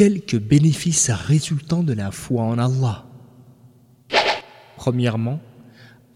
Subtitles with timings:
[0.00, 3.04] quelques bénéfices résultant de la foi en Allah.
[4.76, 5.40] Premièrement,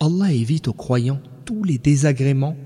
[0.00, 2.56] Allah évite aux croyants tous les désagréments,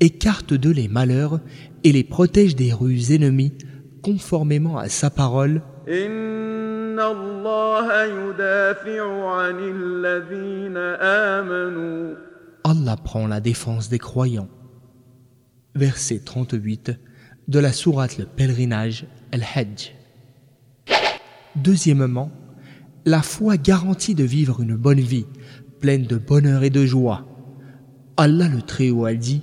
[0.00, 1.40] écarte d'eux les malheurs
[1.84, 3.54] et les protège des rues ennemies
[4.02, 5.62] conformément à sa parole.
[12.64, 14.50] Allah prend la défense des croyants.
[15.74, 16.92] Verset 38
[17.48, 19.97] de la sourate Le Pèlerinage, El-Hajj.
[21.56, 22.30] Deuxièmement,
[23.04, 25.26] la foi garantit de vivre une bonne vie,
[25.80, 27.26] pleine de bonheur et de joie.
[28.16, 29.42] Allah le Très-Haut a dit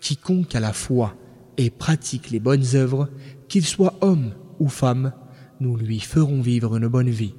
[0.00, 1.14] Quiconque a la foi
[1.58, 3.08] et pratique les bonnes œuvres,
[3.48, 5.12] qu'il soit homme ou femme,
[5.60, 7.34] nous lui ferons vivre une bonne vie.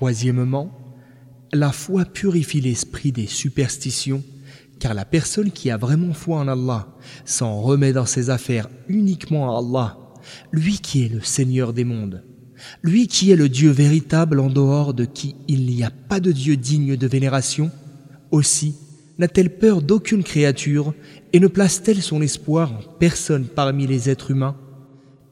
[0.00, 0.72] Troisièmement,
[1.52, 4.22] la foi purifie l'esprit des superstitions,
[4.78, 6.88] car la personne qui a vraiment foi en Allah
[7.26, 9.98] s'en remet dans ses affaires uniquement à Allah,
[10.52, 12.24] lui qui est le Seigneur des mondes,
[12.82, 16.32] lui qui est le Dieu véritable en dehors de qui il n'y a pas de
[16.32, 17.70] Dieu digne de vénération,
[18.30, 18.76] aussi
[19.18, 20.94] n'a-t-elle peur d'aucune créature
[21.34, 24.56] et ne place-t-elle son espoir en personne parmi les êtres humains?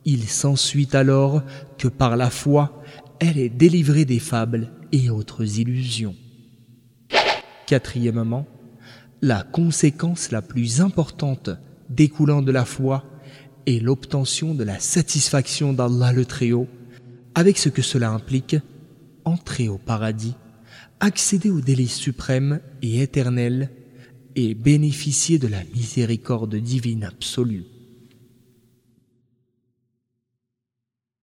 [0.05, 1.43] Il s'ensuit alors
[1.79, 2.83] que par la foi,
[3.21, 6.15] elle est délivrée des fables et autres illusions.
[7.67, 8.47] Quatrièmement,
[9.21, 11.51] la conséquence la plus importante
[11.91, 13.05] découlant de la foi
[13.67, 16.69] est l'obtention de la satisfaction d'Allah le Très-Haut,
[17.35, 18.57] avec ce que cela implique,
[19.25, 20.35] entrer au paradis,
[21.01, 23.71] accéder au délice suprême et éternel,
[24.37, 27.65] et bénéficier de la miséricorde divine absolue.